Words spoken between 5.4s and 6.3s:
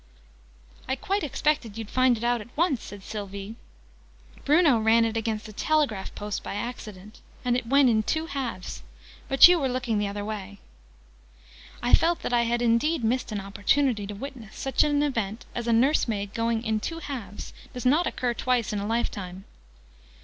a telegraph